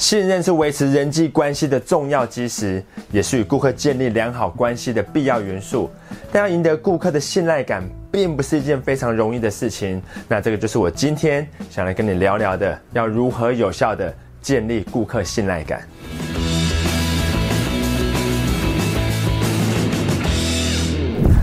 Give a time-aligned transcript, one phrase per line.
[0.00, 5.90] 信任是维持人际关系的重要基石，也是与顾客建立良好关系的必要元素。
[6.32, 10.00] 但要赢得顾客的信赖感，并不是一件非常容易的事情。
[10.26, 14.10] 那这个就是我今天想来跟你聊聊的，要如何有效的
[14.40, 15.86] 建立顾客信赖感。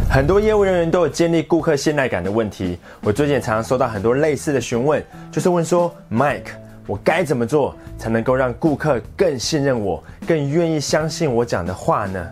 [0.09, 2.79] 很多业务人员都有建立顾客信赖感的问题。
[3.01, 6.47] 我最近常常收到很多类似的询问，就是问说，Mike，
[6.87, 12.27] 我该怎么做才能够让顾客更信任我，更愿意相信我讲的话呢？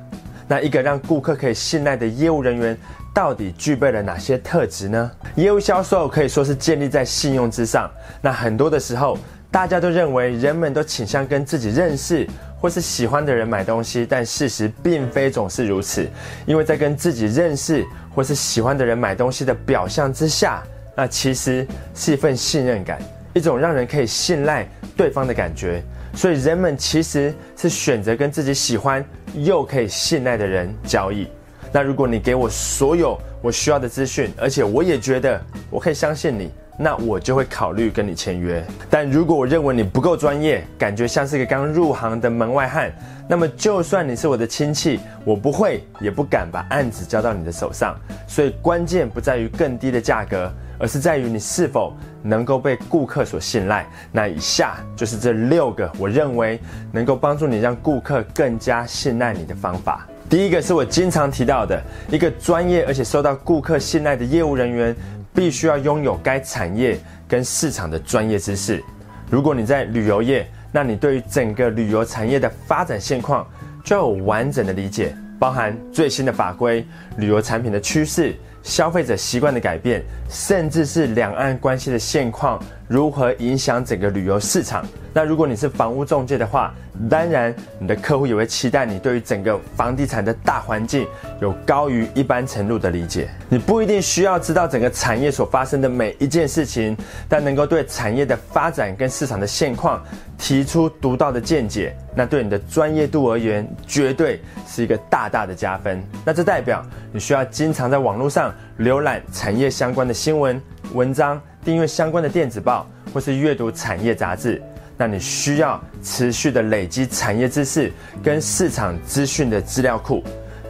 [0.47, 2.77] 那一个让顾客可以信赖的业务人员，
[3.13, 5.11] 到底具备了哪些特质呢？
[5.35, 7.87] 业务销售可以说是建立在信用之上。
[8.21, 9.17] 那很多的时候，
[9.51, 12.27] 大家都认为人们都倾向跟自己认识。
[12.57, 16.09] 或是喜欢的人买东西，但事实并非总是如此，
[16.47, 17.85] 因为在跟自己认识
[18.15, 20.63] 或是喜欢的人买东西的表象之下，
[20.95, 22.97] 那其实是一份信任感，
[23.35, 24.67] 一种让人可以信赖
[24.97, 25.83] 对方的感觉。
[26.15, 31.27] 所以人们其实是选择跟自己喜欢又可以信赖的人交易。
[31.71, 36.49] 那如果你给我所有我需要的资讯，而且我也觉得我可以相信你。
[36.77, 38.61] 那我就会考虑跟你签约。
[38.89, 42.93] 但如果我认为你不够专业，感觉像是一个刚入行的门外汉，
[43.29, 47.95] 那么就算你是我的亲戚，我不会也不敢把案子交到你的手上。
[48.27, 53.85] 所以关键不在于更低的价格，而是在于你是否能够被顾客所信赖。
[54.11, 56.59] 那以下就是这六个我认为
[56.91, 60.07] 能够帮助你让顾客更加信赖你的方法。
[60.29, 64.95] 第一个是我经常提到的，一个专业而且受到顾客信赖的业务人员。
[65.35, 68.81] 必须要拥有该产业跟市场的专业知识。
[69.29, 73.45] 如果你在旅游业，那你对于整个旅游产业的发展现况
[73.83, 78.33] 就要有完整的理解，包含最新的法规、旅游产品的趋势。
[78.65, 84.85] 消费者习惯的改变，甚至是两岸关系的现况如何影响整个旅游市场？
[85.13, 86.73] 那如果你是房屋中介的话，
[87.09, 91.07] 当然你的客户也会期待你对于整个房地产的大环境
[91.41, 93.29] 有高于一般程度的理解。
[93.49, 96.95] 你不一定需要知道整个产业所发生的每一件事情，
[97.29, 100.03] 但能够对产业的发展跟市场的现况
[100.37, 106.03] 提出独到的见解，那对你的专业度而言，绝对是一个大大的加分。
[106.25, 108.53] 那这代表你需要经常在网络上。
[108.77, 110.61] 浏览产业相关的新闻
[110.93, 114.61] 文章，订阅相关的电子报，或是阅读产业杂志。
[114.95, 117.91] 那你需要持续的累积产业知识
[118.23, 120.23] 跟市场资讯的资料库。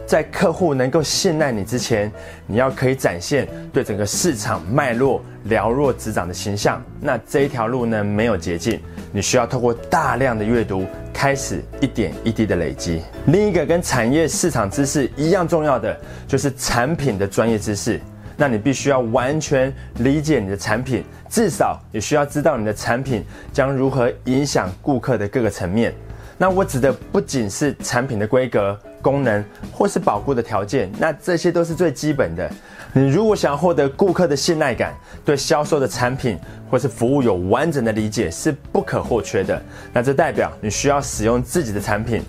[0.06, 2.10] 在客户能够信赖你之前，
[2.46, 6.82] 你要可以展现对整个市场脉络了若指掌的形象。
[7.00, 8.80] 那这一条路呢，没有捷径，
[9.12, 13.02] 你需要透过大量的阅读，开始一点一滴的累积。
[13.26, 15.96] 另一个跟产业市场知识一样重要的，
[16.28, 18.00] 就是产品的专业知识。
[18.36, 25.94] 那你必须要完全理解你的产品，至少也需要知道你的产品将如何影响顾客的各个层面。
[26.38, 28.78] 那我指的不仅是产品的规格。
[29.02, 32.50] 功能或是保护的条件，那这些都是最基本的。
[32.92, 34.92] 你如果想要获得顾客的信赖感，
[35.24, 36.36] 对销售的产品
[36.68, 39.62] 或是服务有完整的理解，是不可或缺的。
[39.92, 42.20] 那这代表你需要使用自己的产品。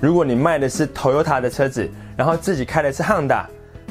[0.00, 1.86] 如果你卖的是 Toyota 的车子，
[2.16, 3.44] 然后自己开的是 Honda，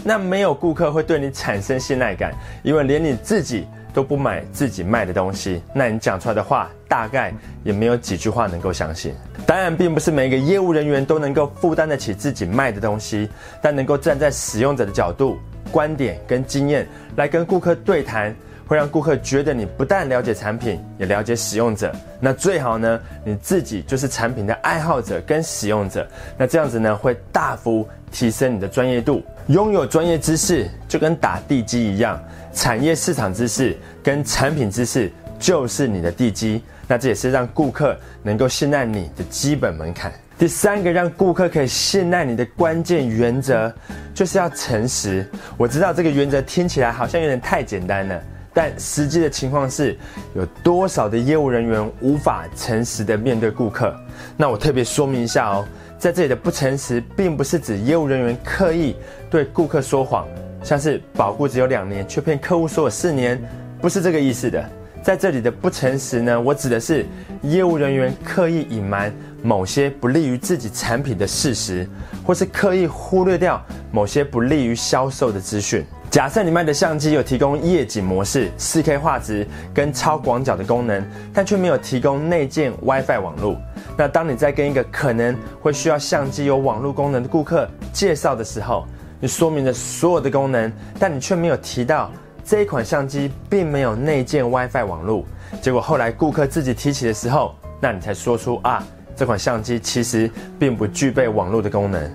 [0.03, 3.68] 那没有顾客会对你产生信赖感，因为连你自己。
[3.94, 9.13] 都不买自己卖的东西，那你讲出来的话大概也没有几句话能够相信。
[9.46, 13.29] 当然，并不是每个业务人员都能够负担得起自己卖的东西，
[13.62, 15.38] 但能够站在使用者的角度、
[15.74, 16.88] 观点跟经验
[17.18, 18.34] 来跟顾客对谈，
[18.71, 21.93] 会让顾客觉得你不但了解产品，也了解使用者。
[22.21, 29.21] 那最好呢，你自己就是产品的爱好者跟使用者，那这样子呢，会大幅提升你的专业度。
[29.47, 32.17] 拥有专业知识就跟打地基一样。
[32.53, 37.93] 产业市场知识跟产品知识就是你的地基，那这也是让顾客
[38.23, 40.13] 能够信赖你的基本门槛。
[40.37, 43.69] 第三个让顾客可以信赖你的关键原则，
[44.13, 45.29] 就是要诚实。
[45.57, 48.23] 我知道这个原则听起来好像有点太简单了，
[48.53, 49.97] 但实际的情况是，
[50.35, 53.95] 有多少的业务人员无法诚实的面对顾客？
[54.35, 55.66] 那我特别说明一下哦，
[55.97, 58.96] 在这里的不诚实，并不是指业务人员刻意
[59.29, 60.28] 对顾客说谎。
[60.64, 63.41] 像是保固只有两年，却骗客户说有四年，
[63.81, 64.64] 不是这个意思的。
[65.02, 67.05] 在这里的不诚实呢，我指的是
[67.41, 69.11] 业务人员刻意隐瞒
[69.41, 71.90] 某些不利于自己产品的事实，
[72.23, 73.59] 或是刻意忽略掉
[73.91, 75.84] 某些不利于销售的资讯。
[76.11, 81.02] 假设你卖的相机有提供夜景模式、四 K 画质跟超广角的功能，
[81.34, 83.55] 但却没有提供内建 WiFi 网络，
[83.97, 88.85] 那当你在跟一个可能会需要相机有网络功能的顾客介绍的时候，
[89.22, 90.69] 你说明了所有的功能，
[90.99, 92.11] 但你却没有提到
[92.43, 95.23] 这一款相机并没有内建 WiFi 网络。
[95.61, 98.85] 结果后来顾客自己提起的时候，那你才说出啊，
[99.16, 100.29] 这款相机其实
[100.59, 102.11] 并不具备网络的功能。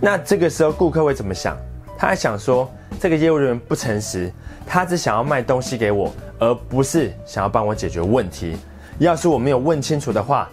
[0.00, 1.56] 那这个时候顾客会怎么想？
[1.96, 2.68] 他还想说
[2.98, 4.32] 这个业务人员不诚实，
[4.66, 8.56] 他只想要卖东西给我，而不是想要帮我解决问题。
[8.98, 10.48] 要是我没有问清楚的话，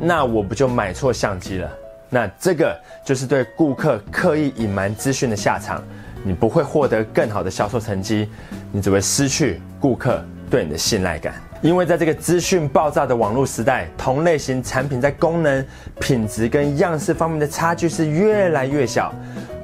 [0.00, 1.70] 那我不就买错相机了？
[2.08, 5.82] 那这个就是对顾客刻意隐瞒资讯的下场。
[6.22, 8.28] 你不会获得更好的销售成绩，
[8.72, 11.32] 你只会失去顾客对你的信赖感。
[11.62, 15.64] 因为在这个资讯爆炸的网络时代，同类型产品在功能、
[15.98, 19.14] 品质跟样式方面的差距是越来越小。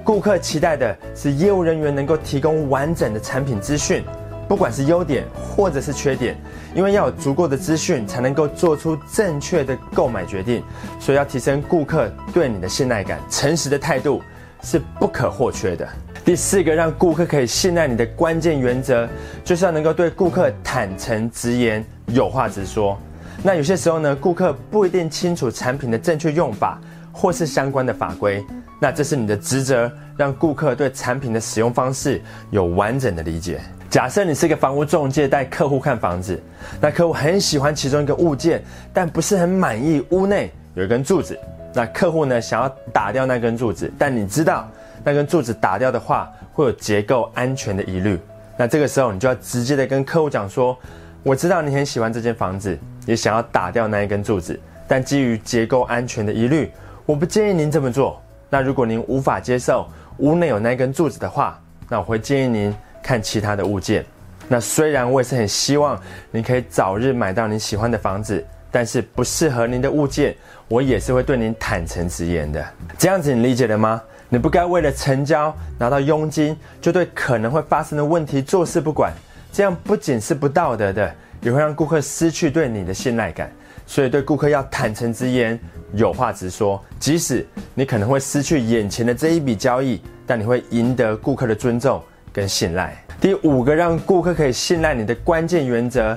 [0.06, 4.04] 顾客期待的是业务人员能够提供完整的产品资讯，
[4.46, 6.36] 不管是优点或者是缺点。
[6.76, 10.62] 因为要有足够的资讯，才能够做出正确的购买决定，
[11.00, 14.22] 所以要提升顾客对你的信赖感，诚实的态度
[14.62, 15.88] 是不可或缺的。
[16.24, 19.08] 第四个让顾客可以信赖你的关键原则，
[19.42, 22.96] 就是要能够对顾客坦诚直言，有话直说。
[23.42, 26.80] 那有些时候呢，顾客不一定清楚产品的正确用法，
[27.10, 28.44] 或是相关的法规，
[28.78, 32.20] 那这是你的职责，让顾客对产品的使用方式
[32.50, 33.60] 有完整的理解。
[33.88, 36.38] 假设你是一个房屋中介，带客户看房子，
[36.80, 38.62] 那客户很喜欢其中一个物件，
[38.92, 41.38] 但不是很满意屋内有一根柱子。
[41.72, 44.68] 那客户呢想要打掉那根柱子，但你知道
[45.04, 48.18] 那根柱子打掉的话会有结构安全的疑虑。
[48.58, 50.76] 那这个时候你就要直接的跟客户讲说：
[51.22, 52.76] 我知道你很喜欢这间房子，
[53.06, 54.58] 也想要打掉那一根柱子，
[54.88, 56.70] 但基于结构安全的疑虑，
[57.06, 58.20] 我不建议您这么做。
[58.50, 59.88] 那如果您无法接受
[60.18, 62.74] 屋内有那根柱子的话，那我会建议您。
[63.02, 64.04] 看其他的物件，
[64.48, 65.96] 那虽然我也是很希望
[66.32, 70.34] 你可以早日买到你喜欢的房子，但是不适合您的物件，
[70.66, 72.66] 我也是会对您坦诚直言的。
[72.98, 74.02] 这样子你理解了吗？
[74.28, 79.12] 你不该为了成交拿到佣金，就对可能会发生的问题坐视不管，
[79.52, 83.52] 这样不仅是不道德的，也会让顾客失去对你的信赖感。
[83.86, 85.58] 所以对顾客要坦诚直言，
[85.94, 92.02] 有话直说，即使你可能会失去眼前的这一笔交易，但你会赢得顾客的尊重。
[92.32, 96.14] 跟信赖，第五个让顾客可以信赖你的关键原则，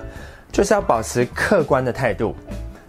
[0.51, 2.35] 就是要保持客观的态度。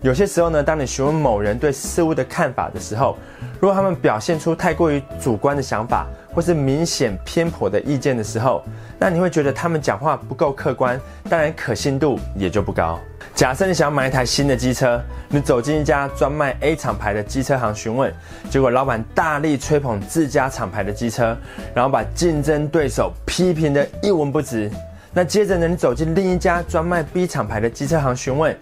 [0.03, 3.19] 有些时候呢，当你询问某人对事物的看法的时候，
[3.61, 8.65] 如果他们表现出太过于主观的想法，或是明显偏颇的意见的时候，
[8.99, 10.99] 那你会觉得他们讲话不够客观，
[11.29, 12.99] 当然可信度也就不高。
[13.35, 14.99] 假设你想要买一台新的机车，
[15.29, 18.11] 你走进一家专卖 A 厂牌的机车行询问，
[18.49, 21.37] 结果老板大力吹捧自家厂牌的机车，
[21.75, 24.71] 然后把竞争对手批评的一文不值。
[25.13, 28.57] 那接着呢，你走进另一家专卖 B 厂牌的机车行询问，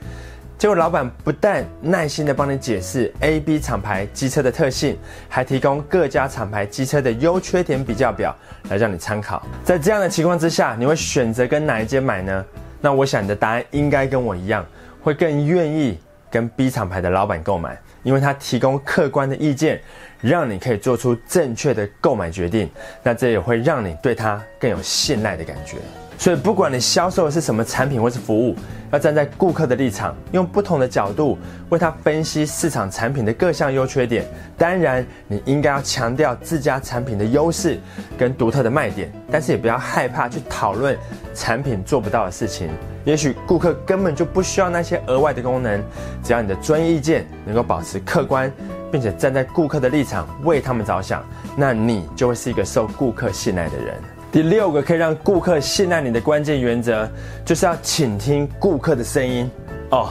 [0.59, 8.35] 结果老板不但耐心的帮你解释 A、B 厂牌机车的特性，还提供各家厂牌机车的优缺点比较表
[8.69, 9.47] 来让你参考。
[9.63, 12.45] 在这样的情况之下，你会选择跟哪一间买呢？
[12.81, 14.67] 那我想你的答案应该跟我一样，
[15.01, 15.97] 会更愿意
[16.29, 19.81] 跟 B 厂牌的老板购买，因为他提供客观的意见，
[20.21, 22.69] 让你可以做出正确的购买决定。
[23.05, 25.77] 那这也会让你对他更有信赖的感觉。
[26.19, 28.57] 所以，不管你销售的是什么产品或是服务，
[28.91, 31.39] 要站在顾客的立场，用不同的角度
[31.69, 34.27] 为他分析市场产品的各项优缺点。
[34.57, 37.79] 当然，你应该要强调自家产品的优势
[38.19, 40.99] 跟独特的卖点，但是也不要害怕去讨论
[41.35, 42.69] 产品做不到的事情。
[43.05, 45.81] 也许顾客根本就不需要那些额外的功能，
[46.25, 48.53] 只要你的专业意见能够保持客观，
[48.91, 51.25] 并且站在顾客的立场为他们着想，
[51.57, 53.95] 那你就会是一个受顾客信赖的人。
[54.31, 57.09] 第六个可以让顾客信赖你的关键原则，
[57.47, 59.51] 就是要倾听顾客的声音。
[59.91, 60.11] 哦，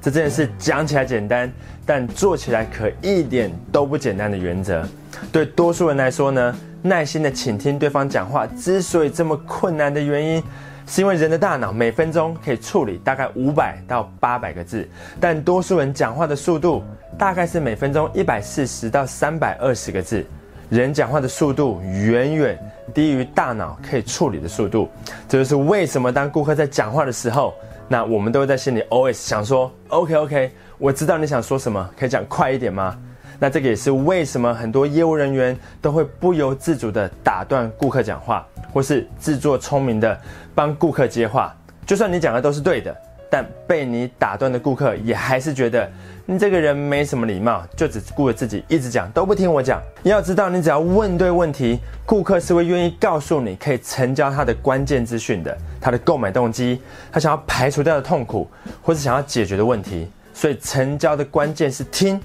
[0.00, 1.52] 这真的是讲起来简单，
[1.84, 4.82] 但做起来可一点都不简单的原则。
[5.30, 10.42] 对多数人来说呢，耐心的倾听对方讲话之所以这么困难的原因，
[10.86, 14.88] 是因为人的大脑每分钟可以处理大概五百到八百个字，
[15.20, 16.82] 但多数人讲话的速度
[17.18, 20.24] 大概是每分钟一百四十到三百二十个字。
[20.70, 22.58] 人讲话的速度远远
[22.94, 24.88] 低于大脑可以处理的速度，
[25.28, 27.54] 这就是为什么当顾客在讲话的时候，
[27.88, 32.98] 那我们都会在心里 always 想说，OK OK，我知道你想说什么，可以讲快一点吗？
[33.38, 40.20] 那这个也是为什么很多业务人员都会不由自主的打断顾客讲话，或是自作聪明的
[40.54, 41.54] 帮顾客接话，
[41.86, 42.96] 就算你讲的都是对的。
[43.30, 45.90] 但被你打断的顾客也还是觉得
[46.26, 49.80] 你这个人没什么礼貌，就只顾着自己一直讲，都不听我讲。
[50.02, 56.80] 要知道，你只要问对问题，顾客是会愿意告诉你可以成交他的关键资讯的，他的购买动机，
[57.10, 58.48] 他想要排除掉的痛苦，
[58.82, 60.08] 或是想要解决的问题。
[60.34, 62.20] 所以，成交的关键是听，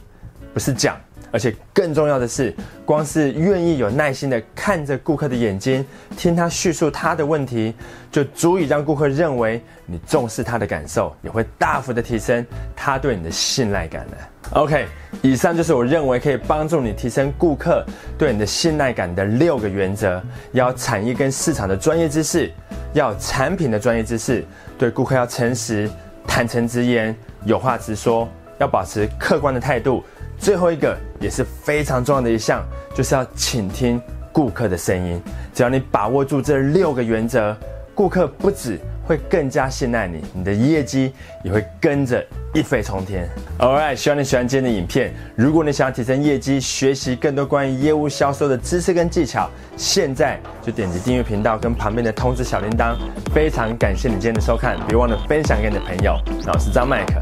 [0.53, 0.95] 不是讲，
[1.33, 2.53] 而且更重要的是，
[2.85, 5.83] 光是愿意有耐心的看着顾客的眼睛，
[6.15, 7.73] 听他叙述他的问题，
[8.11, 14.11] 就足以让顾客认为你重视他的感受，也会大幅的提升他对你的信赖感了。
[14.51, 14.85] OK，
[15.23, 17.83] 以上就是我认为可以帮助你提升顾客
[18.15, 20.21] 对你的信赖感的六个原则：
[20.51, 22.51] 要产业跟市场的专业知识，
[22.93, 24.45] 要产品的专业知识，
[24.77, 25.89] 对顾客要诚实、
[26.27, 28.29] 坦诚直言、有话直说。
[28.59, 30.03] 要保持客观的态度，
[30.37, 32.61] 最后一个也是非常重要的一项，
[32.93, 33.99] 就是要倾听
[34.33, 35.21] 顾客的声音。
[35.53, 37.55] 只要你把握住这六个原则，
[37.95, 38.77] 顾客不止
[39.07, 42.21] 会更加信赖你，你的业绩也会跟着
[42.53, 43.29] 一飞冲天。
[43.57, 45.13] Alright，希望你喜欢今天的影片。
[45.35, 52.95] 如果你想要提升业绩，学习更多关于业务销售的知识跟技巧，现在就点击订阅频道跟旁边的通知小铃铛。
[53.33, 56.19] 非常感谢你今天的收看，别忘了分享给你的朋友。
[56.45, 57.13] 那我是张麦克。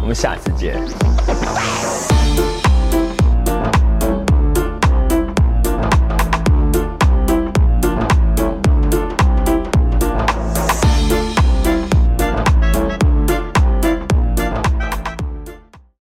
[0.00, 0.76] 我们下次见。